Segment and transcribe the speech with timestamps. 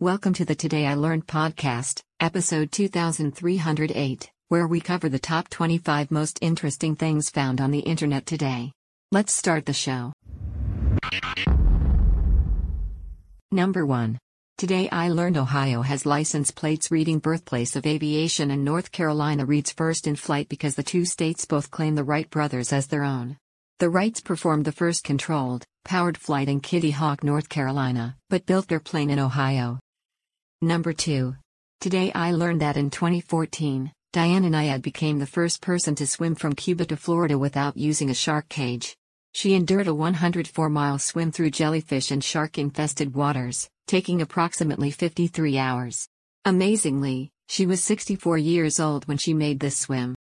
[0.00, 6.10] Welcome to the Today I Learned podcast, episode 2308, where we cover the top 25
[6.10, 8.72] most interesting things found on the internet today.
[9.10, 10.12] Let's start the show.
[13.50, 14.18] Number 1.
[14.58, 19.72] Today I learned Ohio has license plates reading birthplace of aviation and North Carolina reads
[19.72, 23.38] first in flight because the two states both claim the Wright brothers as their own.
[23.78, 28.68] The Wrights performed the first controlled, powered flight in Kitty Hawk, North Carolina, but built
[28.68, 29.78] their plane in Ohio.
[30.62, 31.34] Number 2.
[31.82, 36.54] Today I learned that in 2014, Diana Nyad became the first person to swim from
[36.54, 38.96] Cuba to Florida without using a shark cage.
[39.34, 45.58] She endured a 104 mile swim through jellyfish and shark infested waters, taking approximately 53
[45.58, 46.08] hours.
[46.46, 50.14] Amazingly, she was 64 years old when she made this swim.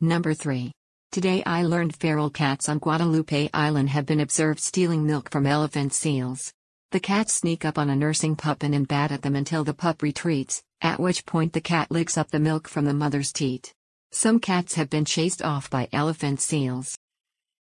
[0.00, 0.72] Number 3.
[1.12, 5.92] Today I learned feral cats on Guadalupe Island have been observed stealing milk from elephant
[5.92, 6.50] seals.
[6.92, 10.02] The cats sneak up on a nursing pup and bat at them until the pup
[10.02, 13.72] retreats, at which point the cat licks up the milk from the mother's teat.
[14.10, 16.98] Some cats have been chased off by elephant seals.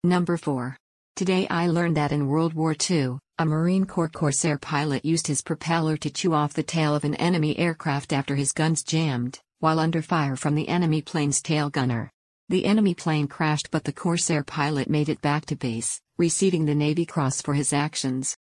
[0.03, 0.77] Number 4.
[1.15, 5.41] Today I learned that in World War II, a Marine Corps Corsair pilot used his
[5.41, 9.79] propeller to chew off the tail of an enemy aircraft after his guns jammed, while
[9.79, 12.11] under fire from the enemy plane's tail gunner.
[12.49, 16.75] The enemy plane crashed but the Corsair pilot made it back to base, receiving the
[16.75, 18.37] Navy Cross for his actions.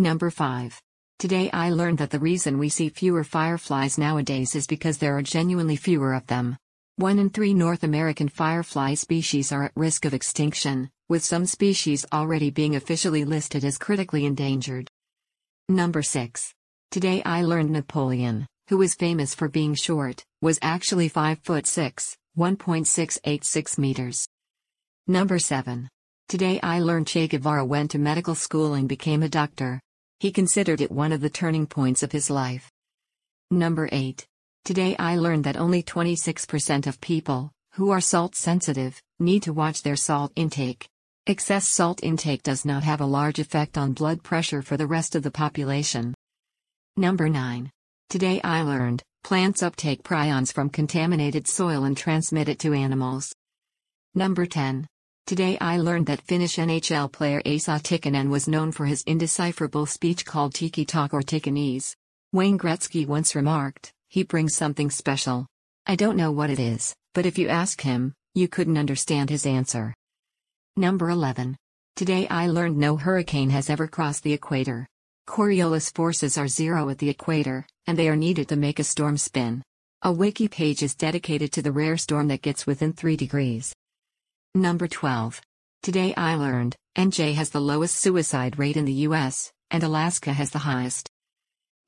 [0.00, 0.80] Number 5.
[1.18, 5.20] Today I learned that the reason we see fewer fireflies nowadays is because there are
[5.20, 6.56] genuinely fewer of them.
[6.96, 12.06] One in three North American firefly species are at risk of extinction, with some species
[12.14, 14.88] already being officially listed as critically endangered.
[15.68, 16.54] Number 6.
[16.90, 22.16] Today I learned Napoleon, who is famous for being short, was actually 5 foot 6.
[22.38, 24.26] 1.686 meters.
[25.06, 25.90] Number 7.
[26.30, 29.78] Today I learned Che Guevara went to medical school and became a doctor.
[30.20, 32.70] He considered it one of the turning points of his life.
[33.50, 34.26] Number 8.
[34.66, 39.82] Today I learned that only 26% of people, who are salt sensitive, need to watch
[39.82, 40.86] their salt intake.
[41.26, 45.16] Excess salt intake does not have a large effect on blood pressure for the rest
[45.16, 46.14] of the population.
[46.98, 47.70] Number 9.
[48.10, 53.32] Today I learned Plants uptake prions from contaminated soil and transmit it to animals.
[54.14, 54.86] Number 10.
[55.26, 60.24] Today I learned that Finnish NHL player Esa Tikkanen was known for his indecipherable speech
[60.24, 61.94] called Tiki Talk or Tikkanese.
[62.32, 65.46] Wayne Gretzky once remarked, he brings something special.
[65.86, 69.46] I don't know what it is, but if you ask him, you couldn't understand his
[69.46, 69.94] answer.
[70.76, 71.56] Number 11.
[71.96, 74.86] Today I learned no hurricane has ever crossed the equator.
[75.26, 79.16] Coriolis forces are zero at the equator, and they are needed to make a storm
[79.16, 79.62] spin.
[80.02, 83.74] A wiki page is dedicated to the rare storm that gets within 3 degrees.
[84.56, 85.40] Number 12.
[85.80, 90.50] Today I learned, NJ has the lowest suicide rate in the US, and Alaska has
[90.50, 91.08] the highest.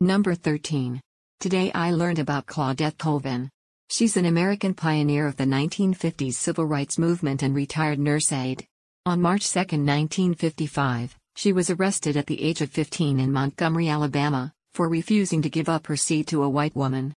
[0.00, 1.00] Number 13.
[1.40, 3.50] Today I learned about Claudette Colvin.
[3.90, 8.64] She's an American pioneer of the 1950s civil rights movement and retired nurse aide.
[9.06, 14.52] On March 2, 1955, she was arrested at the age of 15 in Montgomery, Alabama,
[14.72, 17.12] for refusing to give up her seat to a white woman.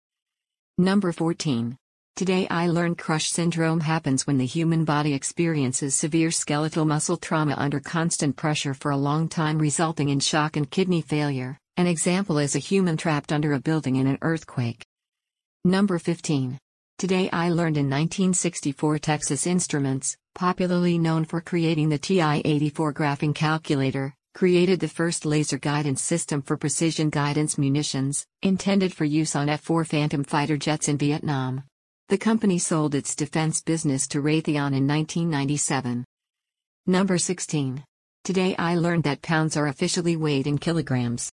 [0.79, 1.77] Number 14.
[2.15, 7.55] Today I learned crush syndrome happens when the human body experiences severe skeletal muscle trauma
[7.57, 11.57] under constant pressure for a long time, resulting in shock and kidney failure.
[11.75, 14.85] An example is a human trapped under a building in an earthquake.
[15.65, 16.57] Number 15.
[16.97, 24.15] Today I learned in 1964 Texas Instruments, popularly known for creating the TI-84 graphing calculator,
[24.33, 29.85] created the first laser guidance system for precision guidance munitions, intended for use on F-4
[29.85, 31.65] Phantom fighter jets in Vietnam.
[32.07, 36.05] The company sold its defense business to Raytheon in 1997.
[36.85, 37.83] Number 16.
[38.23, 41.31] Today I learned that pounds are officially weighed in kilograms.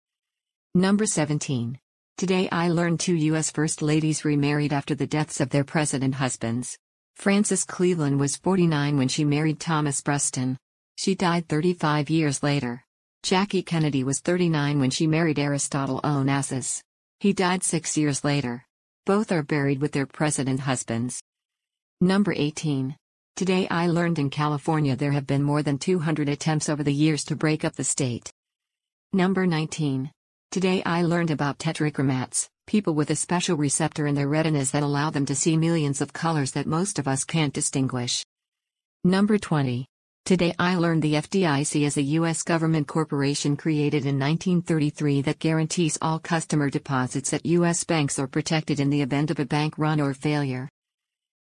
[0.75, 1.79] Number 17.
[2.17, 3.49] Today I learned two U.S.
[3.49, 6.77] First Ladies remarried after the deaths of their president husbands.
[7.15, 10.55] Frances Cleveland was 49 when she married Thomas Preston.
[10.97, 12.83] She died 35 years later.
[13.23, 16.83] Jackie Kennedy was 39 when she married Aristotle Onassis.
[17.19, 18.67] He died six years later.
[19.05, 21.19] Both are buried with their president husbands.
[22.01, 22.95] Number 18.
[23.35, 27.23] Today I learned in California there have been more than 200 attempts over the years
[27.25, 28.31] to break up the state.
[29.11, 30.11] Number 19.
[30.51, 35.09] Today I learned about tetrachromats, people with a special receptor in their retinas that allow
[35.09, 38.23] them to see millions of colors that most of us can't distinguish.
[39.03, 39.88] Number 20.
[40.29, 42.43] Today I learned the FDIC is a U.S.
[42.43, 47.83] government corporation created in 1933 that guarantees all customer deposits at U.S.
[47.83, 50.69] banks are protected in the event of a bank run or failure.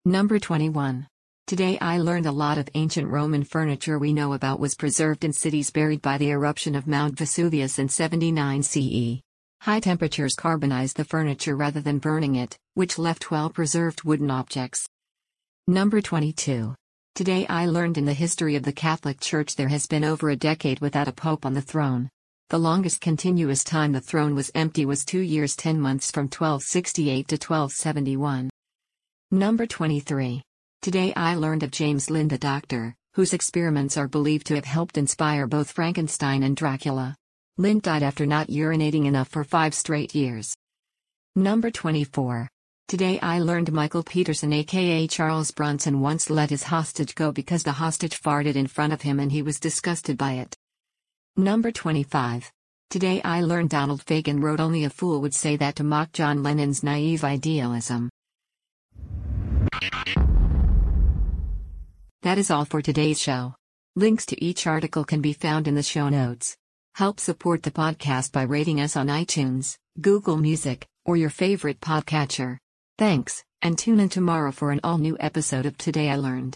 [0.05, 1.07] Number 21.
[1.47, 5.33] Today I learned a lot of ancient Roman furniture we know about was preserved in
[5.33, 9.23] cities buried by the eruption of Mount Vesuvius in 79 CE.
[9.63, 14.87] High temperatures carbonized the furniture rather than burning it, which left well preserved wooden objects.
[15.67, 16.75] Number 22.
[17.15, 20.37] Today I learned in the history of the Catholic Church there has been over a
[20.37, 22.11] decade without a pope on the throne.
[22.51, 27.29] The longest continuous time the throne was empty was 2 years 10 months from 1268
[27.29, 28.51] to 1271.
[29.31, 30.43] Number 23.
[30.83, 34.99] Today I learned of James Lind the doctor, whose experiments are believed to have helped
[34.99, 37.15] inspire both Frankenstein and Dracula.
[37.59, 40.53] Lind died after not urinating enough for five straight years.
[41.37, 42.49] Number 24.
[42.87, 47.73] Today I learned Michael Peterson aka Charles Bronson once let his hostage go because the
[47.73, 50.55] hostage farted in front of him and he was disgusted by it.
[51.35, 52.53] Number 25.
[52.91, 56.43] Today I learned Donald Fagen wrote Only a Fool Would Say That to mock John
[56.43, 58.11] Lennon's naive idealism.
[62.21, 63.55] That is all for today's show.
[63.97, 66.55] Links to each article can be found in the show notes.
[66.97, 72.59] Help support the podcast by rating us on iTunes, Google Music, or your favorite podcatcher.
[72.97, 76.53] Thanks, and tune in tomorrow for an all new episode of Today I Learned.